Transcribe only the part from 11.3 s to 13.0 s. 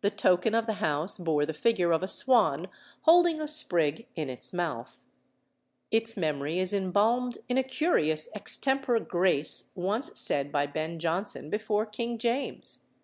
before King James.